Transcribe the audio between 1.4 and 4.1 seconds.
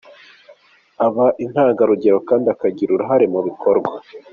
intangarugero kandi akagira uruhare mu bikorwa.